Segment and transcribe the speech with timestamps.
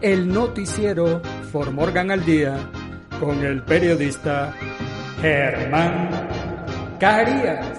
[0.00, 2.56] el noticiero For Morgan al Día
[3.20, 4.54] con el periodista
[5.20, 6.28] Germán
[6.98, 7.78] Carías.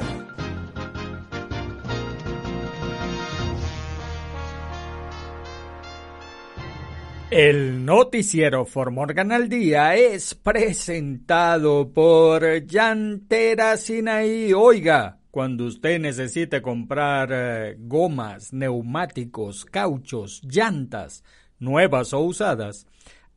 [7.30, 14.53] El noticiero For Morgan al Día es presentado por Llantera Sinaí.
[14.53, 21.25] Oiga, cuando usted necesite comprar eh, gomas, neumáticos, cauchos, llantas,
[21.59, 22.88] nuevas o usadas,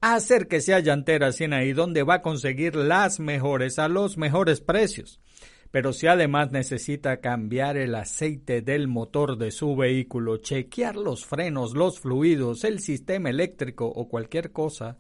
[0.00, 5.20] acérquese a Llantera Sinaí donde va a conseguir las mejores a los mejores precios.
[5.70, 11.75] Pero si además necesita cambiar el aceite del motor de su vehículo, chequear los frenos,
[11.75, 14.97] los fluidos, el sistema eléctrico o cualquier cosa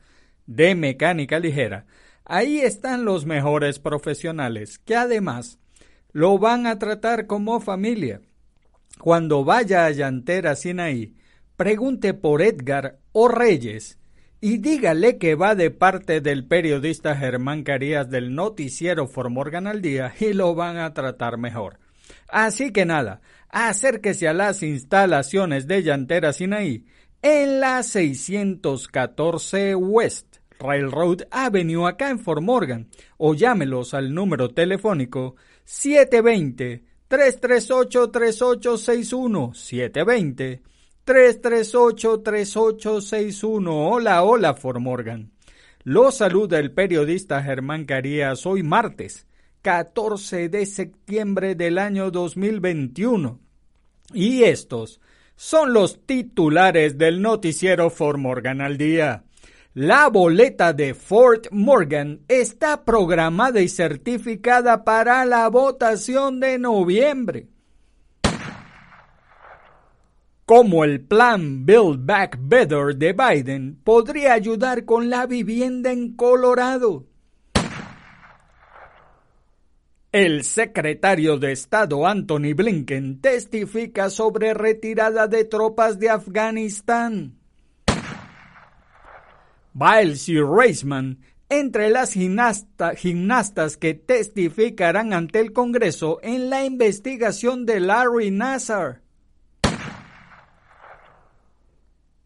[0.46, 1.86] de mecánica ligera,
[2.24, 5.58] ahí están los mejores profesionales que además
[6.12, 8.20] lo van a tratar como familia.
[8.98, 11.14] Cuando vaya a Llantera Sinaí,
[11.58, 13.98] pregunte por Edgar o Reyes
[14.40, 20.14] y dígale que va de parte del periodista Germán Carías del noticiero Formorgan al Día
[20.20, 21.80] y lo van a tratar mejor.
[22.28, 26.86] Así que nada, acérquese a las instalaciones de Llantera Sinaí
[27.22, 36.84] en la 614 West Railroad Avenue acá en Formorgan o llámelos al número telefónico 720
[37.08, 40.77] 338 3861 720
[41.08, 43.66] 338-3861.
[43.66, 45.32] Hola, hola, Formorgan.
[45.82, 49.26] Lo saluda el periodista Germán Carías hoy martes,
[49.62, 53.40] 14 de septiembre del año 2021.
[54.12, 55.00] Y estos
[55.34, 59.24] son los titulares del noticiero Formorgan al día.
[59.72, 67.48] La boleta de Fort Morgan está programada y certificada para la votación de noviembre
[70.48, 77.04] cómo el plan Build Back Better de Biden podría ayudar con la vivienda en Colorado.
[80.10, 87.36] El secretario de Estado Anthony Blinken testifica sobre retirada de tropas de Afganistán.
[89.74, 91.18] Biles y Reisman,
[91.50, 99.02] entre las gimnastas que testificarán ante el Congreso en la investigación de Larry Nassar.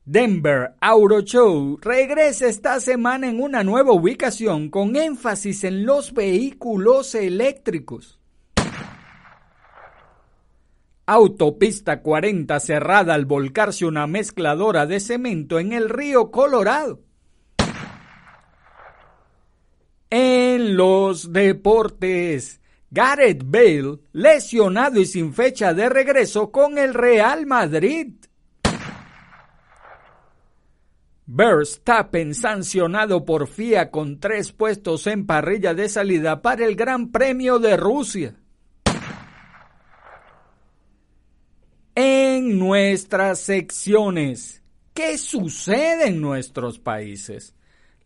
[0.05, 7.15] Denver Auto Show regresa esta semana en una nueva ubicación con énfasis en los vehículos
[7.15, 8.19] eléctricos.
[11.07, 17.01] Autopista 40 cerrada al volcarse una mezcladora de cemento en el río Colorado.
[20.10, 22.60] En los deportes,
[22.91, 28.15] Gareth Bale lesionado y sin fecha de regreso con el Real Madrid.
[31.34, 37.59] Verstappen sancionado por FIA con tres puestos en parrilla de salida para el Gran Premio
[37.59, 38.37] de Rusia.
[41.95, 44.63] En nuestras secciones,
[44.93, 47.55] ¿qué sucede en nuestros países?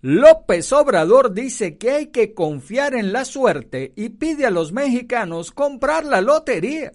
[0.03, 5.51] López Obrador dice que hay que confiar en la suerte y pide a los mexicanos
[5.51, 6.93] comprar la lotería.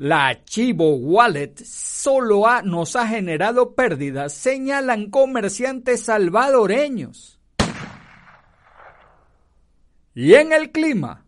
[0.00, 7.38] La Chivo Wallet solo nos ha generado pérdidas, señalan comerciantes salvadoreños.
[10.14, 11.26] Y en el clima,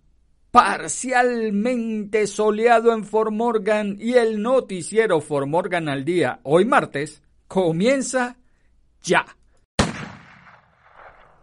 [0.50, 8.38] parcialmente soleado en Fort Morgan y el noticiero Fort Morgan al día, hoy martes, comienza
[9.02, 9.26] ya.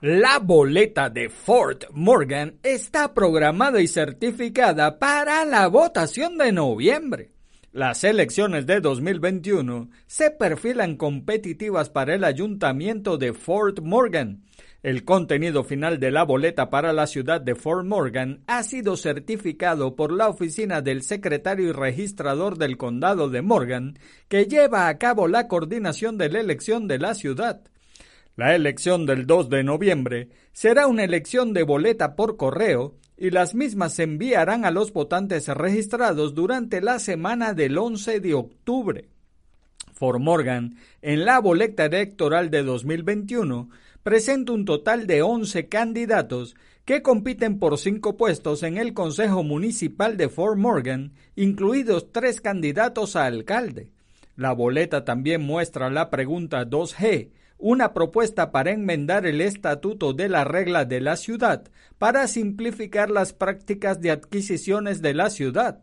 [0.01, 7.31] La boleta de Fort Morgan está programada y certificada para la votación de noviembre.
[7.73, 14.45] Las elecciones de 2021 se perfilan competitivas para el ayuntamiento de Fort Morgan.
[14.83, 19.97] El contenido final de la boleta para la ciudad de Fort Morgan ha sido certificado
[19.97, 23.99] por la oficina del secretario y registrador del condado de Morgan,
[24.29, 27.63] que lleva a cabo la coordinación de la elección de la ciudad.
[28.39, 33.53] La elección del 2 de noviembre será una elección de boleta por correo y las
[33.53, 39.09] mismas se enviarán a los votantes registrados durante la semana del 11 de octubre.
[39.91, 43.71] For Morgan, en la boleta electoral de 2021,
[44.03, 46.55] presenta un total de 11 candidatos
[46.85, 53.17] que compiten por cinco puestos en el Consejo Municipal de Fort Morgan, incluidos tres candidatos
[53.17, 53.91] a alcalde.
[54.37, 60.45] La boleta también muestra la pregunta 2G, una propuesta para enmendar el estatuto de la
[60.45, 65.81] regla de la ciudad para simplificar las prácticas de adquisiciones de la ciudad.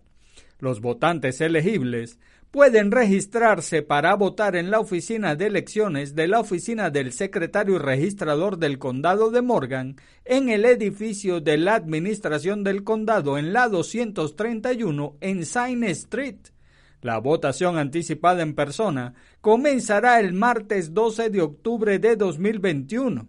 [0.59, 2.19] Los votantes elegibles
[2.51, 8.57] pueden registrarse para votar en la oficina de elecciones de la oficina del secretario registrador
[8.57, 15.17] del condado de Morgan en el edificio de la administración del condado en la 231
[15.21, 16.56] en Sain Street.
[17.03, 23.29] La votación anticipada en persona comenzará el martes 12 de octubre de 2021.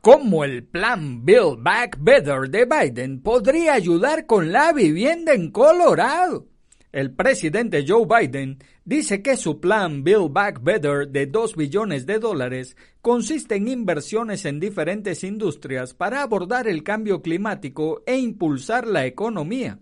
[0.00, 6.46] ¿Cómo el plan Build Back Better de Biden podría ayudar con la vivienda en Colorado?
[6.92, 12.18] El presidente Joe Biden dice que su plan Build Back Better de 2 billones de
[12.18, 19.04] dólares consiste en inversiones en diferentes industrias para abordar el cambio climático e impulsar la
[19.04, 19.80] economía.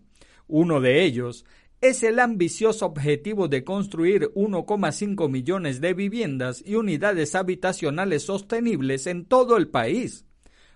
[0.49, 1.45] Uno de ellos
[1.89, 9.25] es el ambicioso objetivo de construir 1,5 millones de viviendas y unidades habitacionales sostenibles en
[9.25, 10.25] todo el país.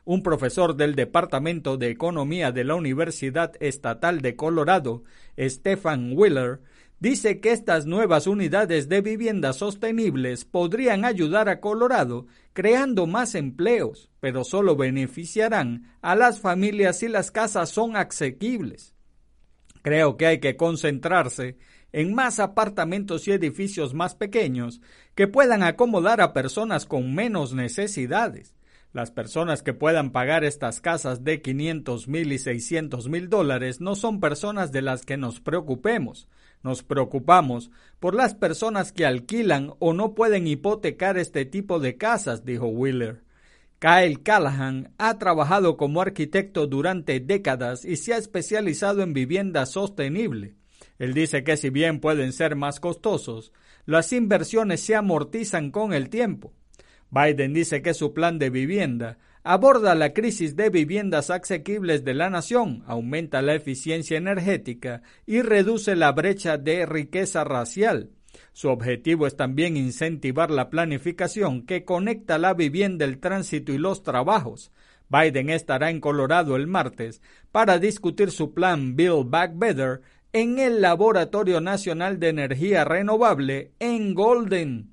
[0.05, 5.03] Un profesor del Departamento de Economía de la Universidad Estatal de Colorado,
[5.39, 6.61] Stephen Wheeler,
[7.01, 14.11] dice que estas nuevas unidades de viviendas sostenibles podrían ayudar a Colorado creando más empleos,
[14.21, 18.95] pero solo beneficiarán a las familias si las casas son asequibles.
[19.82, 21.56] Creo que hay que concentrarse
[21.93, 24.81] en más apartamentos y edificios más pequeños
[25.15, 28.55] que puedan acomodar a personas con menos necesidades.
[28.93, 33.94] Las personas que puedan pagar estas casas de 500 mil y 600 mil dólares no
[33.94, 36.29] son personas de las que nos preocupemos.
[36.62, 42.44] Nos preocupamos por las personas que alquilan o no pueden hipotecar este tipo de casas,
[42.44, 43.22] dijo Wheeler.
[43.81, 50.55] Kyle Callahan ha trabajado como arquitecto durante décadas y se ha especializado en vivienda sostenible.
[50.99, 53.53] Él dice que si bien pueden ser más costosos,
[53.87, 56.53] las inversiones se amortizan con el tiempo.
[57.10, 62.29] Biden dice que su plan de vivienda aborda la crisis de viviendas asequibles de la
[62.29, 68.10] nación, aumenta la eficiencia energética y reduce la brecha de riqueza racial.
[68.53, 74.03] Su objetivo es también incentivar la planificación que conecta la vivienda, el tránsito y los
[74.03, 74.70] trabajos.
[75.08, 77.20] Biden estará en Colorado el martes
[77.51, 84.15] para discutir su plan Build Back Better en el Laboratorio Nacional de Energía Renovable en
[84.15, 84.91] Golden.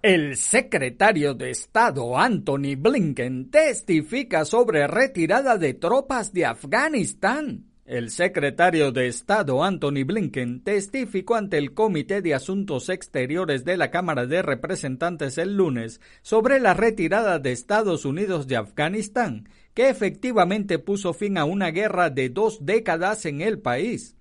[0.00, 7.67] El secretario de Estado Anthony Blinken testifica sobre retirada de tropas de Afganistán.
[7.88, 13.90] El secretario de Estado Anthony Blinken testificó ante el Comité de Asuntos Exteriores de la
[13.90, 20.78] Cámara de Representantes el lunes sobre la retirada de Estados Unidos de Afganistán, que efectivamente
[20.78, 24.18] puso fin a una guerra de dos décadas en el país.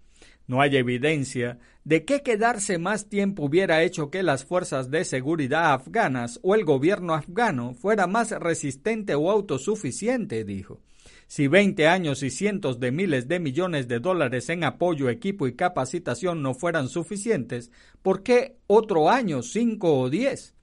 [0.47, 5.73] No hay evidencia de que quedarse más tiempo hubiera hecho que las fuerzas de seguridad
[5.73, 10.79] afganas o el gobierno afgano fuera más resistente o autosuficiente, dijo.
[11.27, 15.55] Si 20 años y cientos de miles de millones de dólares en apoyo, equipo y
[15.55, 17.69] capacitación no fueran suficientes,
[18.01, 20.55] ¿por qué otro año, cinco o diez?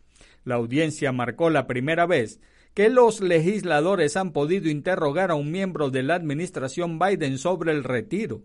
[0.42, 2.40] La audiencia marcó la primera vez
[2.72, 7.84] que los legisladores han podido interrogar a un miembro de la administración Biden sobre el
[7.84, 8.42] retiro.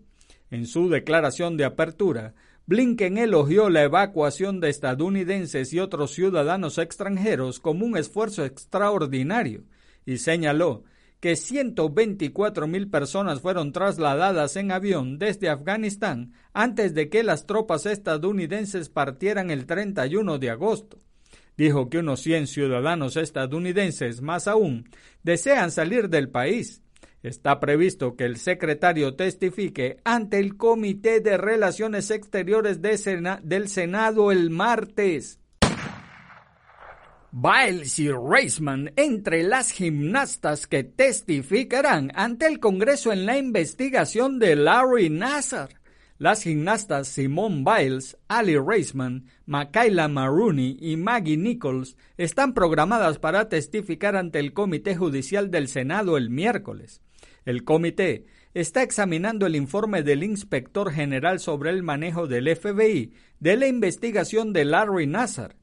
[0.50, 2.34] En su declaración de apertura,
[2.66, 9.64] Blinken elogió la evacuación de estadounidenses y otros ciudadanos extranjeros como un esfuerzo extraordinario
[10.04, 10.84] y señaló
[11.20, 17.86] que 124 mil personas fueron trasladadas en avión desde Afganistán antes de que las tropas
[17.86, 20.98] estadounidenses partieran el 31 de agosto.
[21.56, 24.88] Dijo que unos 100 ciudadanos estadounidenses más aún
[25.22, 26.82] desean salir del país
[27.22, 34.48] Está previsto que el secretario testifique ante el Comité de Relaciones Exteriores del Senado el
[34.48, 35.39] martes.
[37.32, 44.56] Biles y Reisman entre las gimnastas que testificarán ante el Congreso en la investigación de
[44.56, 45.80] Larry Nassar.
[46.18, 54.16] Las gimnastas Simone Biles, Ali Reisman, Makayla Maroney y Maggie Nichols están programadas para testificar
[54.16, 57.00] ante el Comité Judicial del Senado el miércoles.
[57.44, 63.56] El comité está examinando el informe del inspector general sobre el manejo del FBI de
[63.56, 65.59] la investigación de Larry Nassar.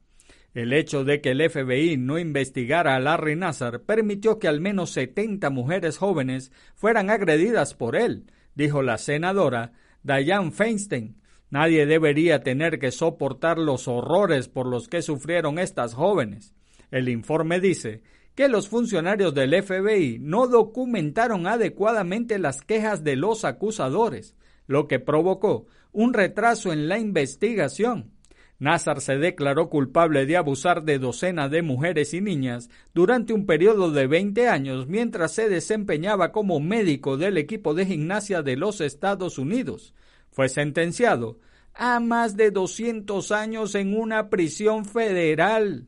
[0.54, 4.90] El hecho de que el FBI no investigara a Larry Nassar permitió que al menos
[4.90, 8.24] 70 mujeres jóvenes fueran agredidas por él,
[8.54, 11.16] dijo la senadora Diane Feinstein.
[11.50, 16.54] Nadie debería tener que soportar los horrores por los que sufrieron estas jóvenes.
[16.90, 18.02] El informe dice
[18.34, 24.36] que los funcionarios del FBI no documentaron adecuadamente las quejas de los acusadores,
[24.66, 28.12] lo que provocó un retraso en la investigación.
[28.60, 33.92] Nazar se declaró culpable de abusar de docenas de mujeres y niñas durante un periodo
[33.92, 39.38] de 20 años mientras se desempeñaba como médico del equipo de gimnasia de los Estados
[39.38, 39.94] Unidos.
[40.32, 41.38] Fue sentenciado
[41.72, 45.86] a más de 200 años en una prisión federal.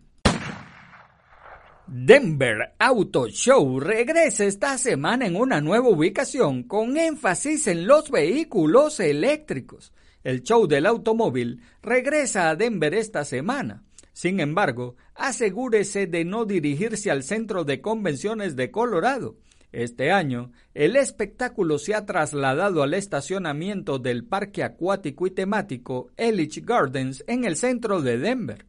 [1.88, 9.00] Denver Auto Show regresa esta semana en una nueva ubicación con énfasis en los vehículos
[9.00, 9.92] eléctricos.
[10.22, 13.84] El show del automóvil regresa a Denver esta semana.
[14.12, 19.38] Sin embargo, asegúrese de no dirigirse al centro de convenciones de Colorado.
[19.72, 26.64] Este año, el espectáculo se ha trasladado al estacionamiento del parque acuático y temático Ellich
[26.64, 28.66] Gardens en el centro de Denver.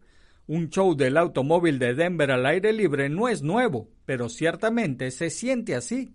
[0.48, 5.30] Un show del automóvil de Denver al aire libre no es nuevo, pero ciertamente se
[5.32, 6.14] siente así.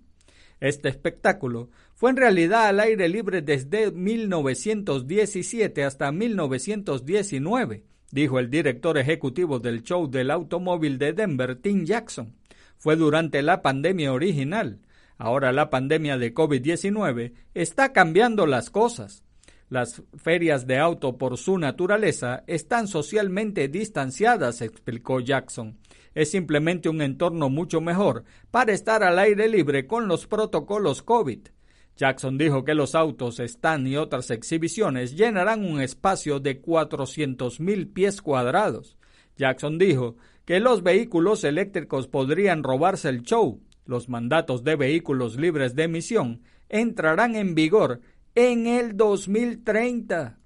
[0.61, 8.97] Este espectáculo fue en realidad al aire libre desde 1917 hasta 1919, dijo el director
[8.99, 12.35] ejecutivo del show del automóvil de Denver, Tim Jackson.
[12.79, 14.81] Fue durante la pandemia original.
[15.19, 19.23] Ahora la pandemia de COVID-19 está cambiando las cosas.
[19.69, 25.79] Las ferias de auto por su naturaleza están socialmente distanciadas, explicó Jackson.
[26.17, 31.49] Es simplemente un entorno mucho mejor para estar al aire libre con los protocolos COVID.
[31.95, 38.23] Jackson dijo que los autos, stand y otras exhibiciones llenarán un espacio de 400.000 pies
[38.23, 38.97] cuadrados.
[39.37, 43.61] Jackson dijo que los vehículos eléctricos podrían robarse el show.
[43.85, 48.01] Los mandatos de vehículos libres de emisión entrarán en vigor
[48.35, 50.39] en el 2030.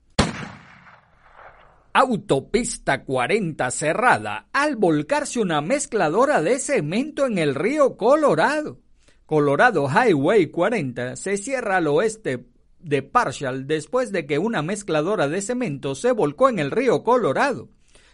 [1.92, 8.78] Autopista 40 cerrada al volcarse una mezcladora de cemento en el río Colorado.
[9.26, 12.46] Colorado Highway 40 se cierra al oeste
[12.78, 17.70] de Parshall después de que una mezcladora de cemento se volcó en el río Colorado.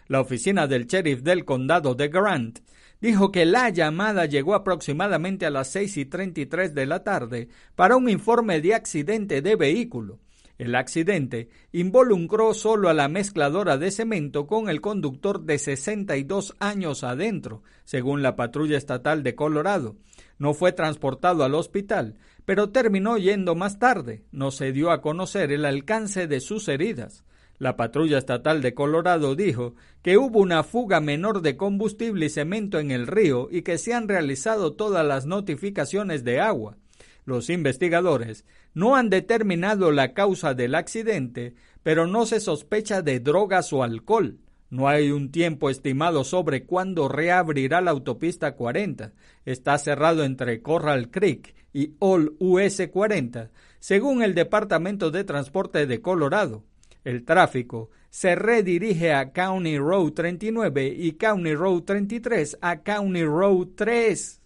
[0.06, 2.61] La oficina del sheriff del condado de Grant
[3.02, 7.97] dijo que la llamada llegó aproximadamente a las 6 y 33 de la tarde para
[7.97, 10.18] un informe de accidente de vehículo.
[10.59, 17.05] El accidente involucró solo a la mezcladora de cemento con el conductor de 62 años
[17.05, 19.97] adentro, según la patrulla estatal de Colorado.
[20.39, 24.25] No fue transportado al hospital, pero terminó yendo más tarde.
[24.33, 27.25] No se dio a conocer el alcance de sus heridas.
[27.59, 32.79] La patrulla estatal de Colorado dijo que hubo una fuga menor de combustible y cemento
[32.79, 36.77] en el río y que se han realizado todas las notificaciones de agua.
[37.25, 38.45] Los investigadores
[38.76, 44.37] no han determinado la causa del accidente, pero no se sospecha de drogas o alcohol.
[44.68, 49.14] No hay un tiempo estimado sobre cuándo reabrirá la autopista 40.
[49.47, 56.02] Está cerrado entre Corral Creek y All US 40, según el Departamento de Transporte de
[56.02, 56.62] Colorado.
[57.02, 63.68] El tráfico se redirige a County Road 39 y County Road 33 a County Road
[63.75, 64.42] 3.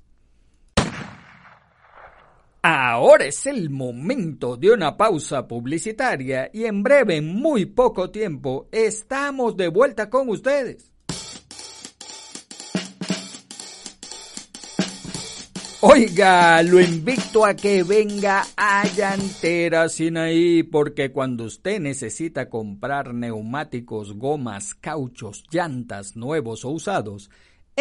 [2.62, 8.68] Ahora es el momento de una pausa publicitaria y en breve, en muy poco tiempo,
[8.70, 10.90] estamos de vuelta con ustedes.
[15.82, 24.12] Oiga, lo invito a que venga a Llantera Sinaí, porque cuando usted necesita comprar neumáticos,
[24.12, 27.30] gomas, cauchos, llantas nuevos o usados,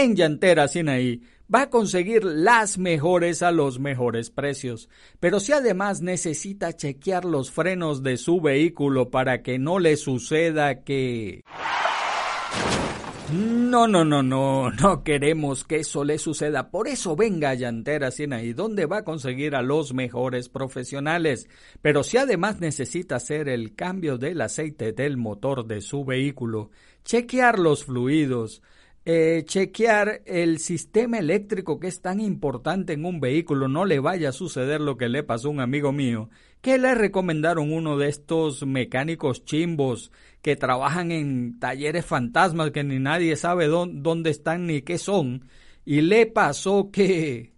[0.03, 1.21] en Llantera Sinaí
[1.53, 4.89] va a conseguir las mejores a los mejores precios.
[5.19, 10.83] Pero si además necesita chequear los frenos de su vehículo para que no le suceda
[10.83, 11.43] que...
[13.31, 16.71] No, no, no, no, no queremos que eso le suceda.
[16.71, 21.47] Por eso venga a Llantera Sinaí, donde va a conseguir a los mejores profesionales.
[21.81, 26.71] Pero si además necesita hacer el cambio del aceite del motor de su vehículo,
[27.05, 28.63] chequear los fluidos,
[29.11, 34.29] eh, chequear el sistema eléctrico que es tan importante en un vehículo, no le vaya
[34.29, 36.29] a suceder lo que le pasó a un amigo mío,
[36.61, 40.11] que le recomendaron uno de estos mecánicos chimbos
[40.43, 45.49] que trabajan en talleres fantasmas que ni nadie sabe dónde están ni qué son,
[45.85, 47.53] y le pasó que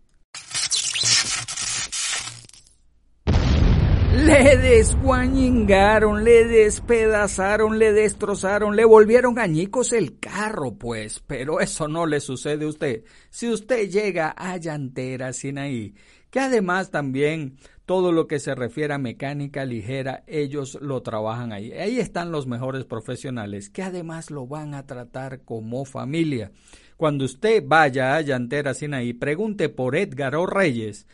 [4.14, 11.24] Le desguañingaron, le despedazaron, le destrozaron, le volvieron añicos el carro, pues.
[11.26, 13.06] Pero eso no le sucede a usted.
[13.30, 15.96] Si usted llega a Llantera Sinaí,
[16.30, 21.72] que además también todo lo que se refiere a mecánica ligera, ellos lo trabajan ahí.
[21.72, 26.52] Ahí están los mejores profesionales, que además lo van a tratar como familia.
[26.98, 30.46] Cuando usted vaya a Llantera Sinaí, pregunte por Edgar O.
[30.46, 31.08] Reyes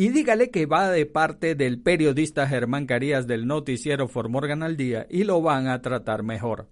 [0.00, 5.06] y dígale que va de parte del periodista Germán Carías del noticiero Formorgan al día
[5.10, 6.70] y lo van a tratar mejor.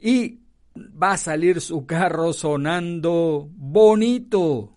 [0.00, 0.38] Y
[0.74, 4.72] va a salir su carro sonando bonito.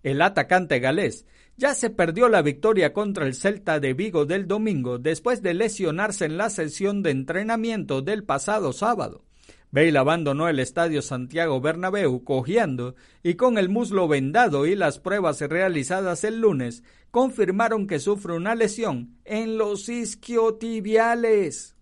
[0.04, 1.26] El atacante galés
[1.58, 6.26] ya se perdió la victoria contra el Celta de Vigo del domingo después de lesionarse
[6.26, 9.24] en la sesión de entrenamiento del pasado sábado.
[9.72, 15.42] Bale abandonó el estadio Santiago Bernabéu cojeando y con el muslo vendado y las pruebas
[15.42, 21.76] realizadas el lunes confirmaron que sufre una lesión en los isquiotibiales.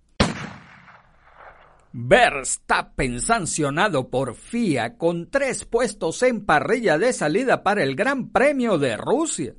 [1.92, 8.80] Verstappen sancionado por FIA con tres puestos en parrilla de salida para el Gran Premio
[8.80, 9.54] de Rusia.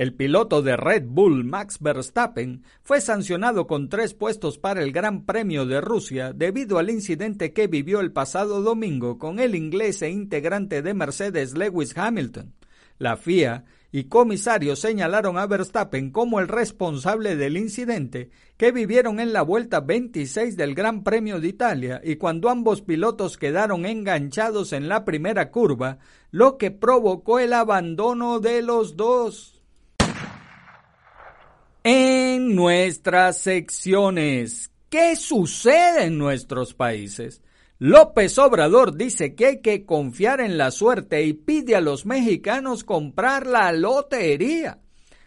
[0.00, 5.26] El piloto de Red Bull Max Verstappen fue sancionado con tres puestos para el Gran
[5.26, 10.08] Premio de Rusia debido al incidente que vivió el pasado domingo con el inglés e
[10.08, 12.54] integrante de Mercedes Lewis Hamilton.
[12.96, 19.34] La FIA y comisarios señalaron a Verstappen como el responsable del incidente que vivieron en
[19.34, 24.88] la vuelta 26 del Gran Premio de Italia y cuando ambos pilotos quedaron enganchados en
[24.88, 25.98] la primera curva,
[26.30, 29.59] lo que provocó el abandono de los dos.
[31.82, 37.40] En nuestras secciones, ¿qué sucede en nuestros países?
[37.78, 42.84] López Obrador dice que hay que confiar en la suerte y pide a los mexicanos
[42.84, 44.78] comprar la lotería.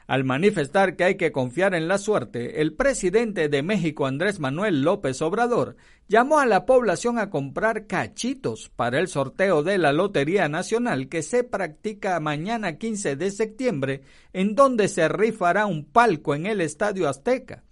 [0.08, 4.82] Al manifestar que hay que confiar en la suerte, el presidente de México, Andrés Manuel
[4.82, 10.50] López Obrador, llamó a la población a comprar cachitos para el sorteo de la Lotería
[10.50, 14.02] Nacional que se practica mañana 15 de septiembre,
[14.34, 17.64] en donde se rifará un palco en el Estadio Azteca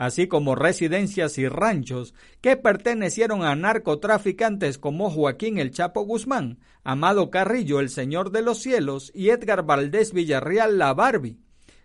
[0.00, 7.30] así como residencias y ranchos que pertenecieron a narcotraficantes como Joaquín el Chapo Guzmán, Amado
[7.30, 11.38] Carrillo el Señor de los Cielos y Edgar Valdés Villarreal la Barbie.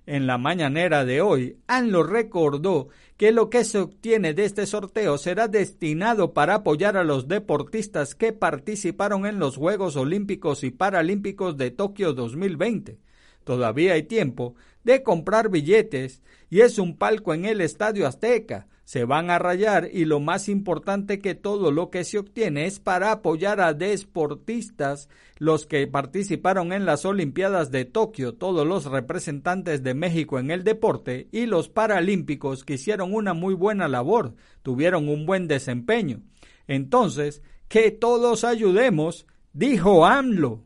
[0.07, 5.17] En la mañanera de hoy, ANLO recordó que lo que se obtiene de este sorteo
[5.17, 11.57] será destinado para apoyar a los deportistas que participaron en los Juegos Olímpicos y Paralímpicos
[11.57, 12.99] de Tokio 2020.
[13.43, 18.67] Todavía hay tiempo de comprar billetes y es un palco en el Estadio Azteca.
[18.85, 22.79] Se van a rayar y lo más importante que todo lo que se obtiene es
[22.79, 29.81] para apoyar a deportistas, los que participaron en las Olimpiadas de Tokio, todos los representantes
[29.81, 35.09] de México en el deporte y los paralímpicos que hicieron una muy buena labor, tuvieron
[35.09, 36.21] un buen desempeño.
[36.67, 40.64] Entonces, que todos ayudemos, dijo AMLO.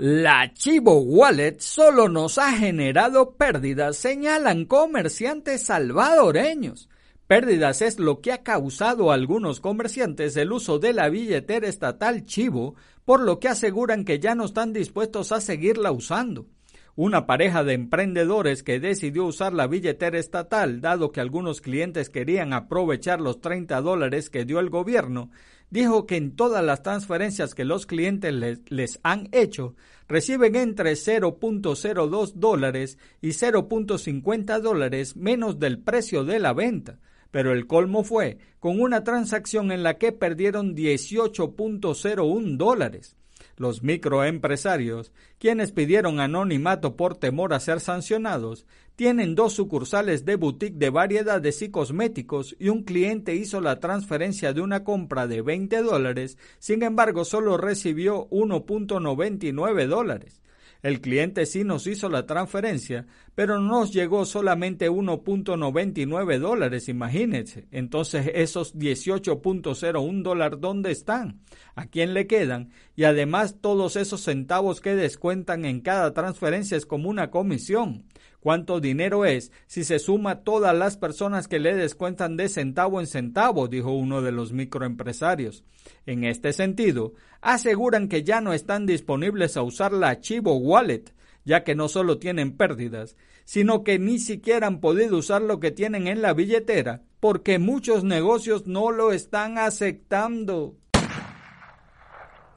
[0.00, 6.88] La Chivo Wallet solo nos ha generado pérdidas, señalan comerciantes salvadoreños.
[7.26, 12.26] Pérdidas es lo que ha causado a algunos comerciantes el uso de la billetera estatal
[12.26, 16.46] Chivo, por lo que aseguran que ya no están dispuestos a seguirla usando.
[16.94, 22.52] Una pareja de emprendedores que decidió usar la billetera estatal, dado que algunos clientes querían
[22.52, 25.30] aprovechar los 30 dólares que dio el gobierno,
[25.70, 29.74] dijo que en todas las transferencias que los clientes les, han hecho,
[30.08, 36.98] reciben entre 0.02 dólares y 0.50 dólares menos del precio de la venta.
[37.30, 43.16] Pero el colmo fue con una transacción en la que perdieron 18.01 dólares
[43.58, 48.66] los microempresarios, quienes pidieron anonimato por temor a ser sancionados,
[48.96, 54.52] tienen dos sucursales de boutique de variedades y cosméticos y un cliente hizo la transferencia
[54.52, 60.42] de una compra de 20 dólares, sin embargo solo recibió 1.99 dólares.
[60.82, 63.06] El cliente sí nos hizo la transferencia,
[63.38, 67.68] pero nos llegó solamente 1.99 dólares, imagínense.
[67.70, 71.38] Entonces, esos 18.01 dólares, ¿dónde están?
[71.76, 72.72] ¿A quién le quedan?
[72.96, 78.06] Y además, todos esos centavos que descuentan en cada transferencia es como una comisión.
[78.40, 83.06] ¿Cuánto dinero es si se suma todas las personas que le descuentan de centavo en
[83.06, 83.68] centavo?
[83.68, 85.62] dijo uno de los microempresarios.
[86.06, 91.12] En este sentido, aseguran que ya no están disponibles a usar la Chivo Wallet,
[91.48, 95.70] ya que no solo tienen pérdidas, sino que ni siquiera han podido usar lo que
[95.70, 100.76] tienen en la billetera, porque muchos negocios no lo están aceptando.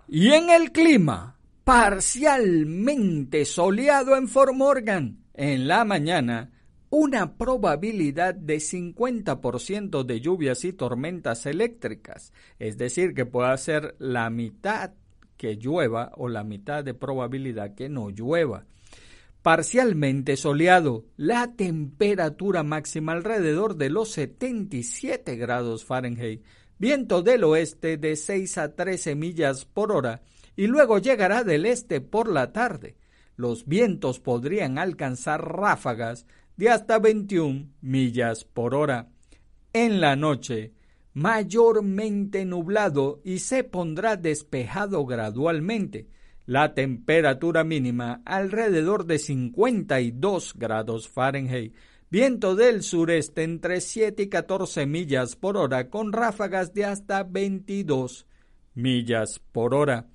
[0.10, 6.51] Y en el clima, parcialmente soleado en Fort Morgan, en la mañana,
[6.89, 14.30] una probabilidad de 50% de lluvias y tormentas eléctricas, es decir, que puede ser la
[14.30, 14.91] mitad
[15.38, 18.65] que llueva o la mitad de probabilidad que no llueva.
[19.41, 26.43] Parcialmente soleado, la temperatura máxima alrededor de los 77 grados Fahrenheit,
[26.77, 30.21] viento del oeste de 6 a 13 millas por hora
[30.56, 32.97] y luego llegará del este por la tarde
[33.41, 36.27] los vientos podrían alcanzar ráfagas
[36.58, 39.10] de hasta 21 millas por hora.
[39.73, 40.73] En la noche,
[41.13, 46.08] mayormente nublado y se pondrá despejado gradualmente.
[46.51, 51.73] La temperatura mínima alrededor de 52 grados Fahrenheit.
[52.09, 58.27] Viento del sureste entre 7 y 14 millas por hora con ráfagas de hasta 22
[58.73, 60.07] millas por hora.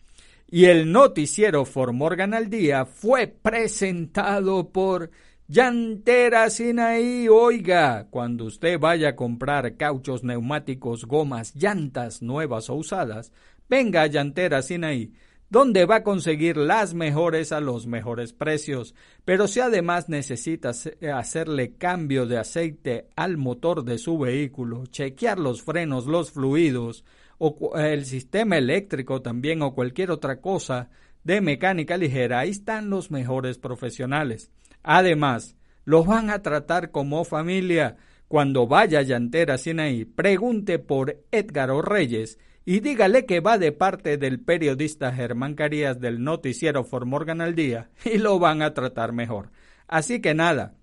[0.47, 5.11] Y el noticiero Formorgan al Día fue presentado por
[5.49, 7.29] Llantera Sinaí.
[7.31, 13.33] Oiga, cuando usted vaya a comprar cauchos, neumáticos, gomas, llantas nuevas o usadas,
[13.71, 15.15] venga a Llantera Sinaí
[15.49, 18.95] donde va a conseguir las mejores a los mejores precios.
[19.25, 20.73] Pero si además necesita
[21.15, 27.05] hacerle cambio de aceite al motor de su vehículo, chequear los frenos, los fluidos,
[27.39, 30.89] o el sistema eléctrico también o cualquier otra cosa
[31.23, 34.51] de mecánica ligera, ahí están los mejores profesionales.
[34.83, 37.97] Además, los van a tratar como familia.
[38.29, 44.19] Cuando vaya a Llantera Sinaí, pregunte por Edgar Reyes y dígale que va de parte
[44.19, 49.53] del periodista Germán Carías del noticiero Formorgan al Día y lo van a tratar mejor.
[49.87, 50.75] Así que nada,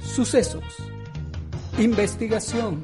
[0.02, 0.66] sucesos,
[1.78, 2.84] investigación,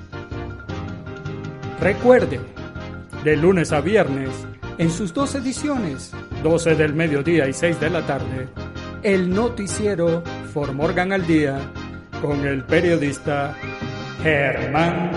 [1.81, 2.39] Recuerde,
[3.23, 4.29] de lunes a viernes,
[4.77, 6.11] en sus dos ediciones,
[6.43, 8.49] 12 del mediodía y 6 de la tarde,
[9.01, 11.57] el noticiero For Morgan al Día
[12.21, 13.55] con el periodista
[14.21, 15.09] Germán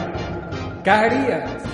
[0.83, 1.74] Carías.